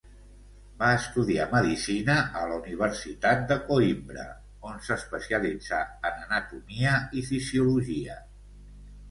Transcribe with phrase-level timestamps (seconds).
[0.77, 4.25] Va estudiar medicina a la Universitat de Coïmbra,
[4.71, 8.19] on s'especialitzà en anatomia i fisiologia.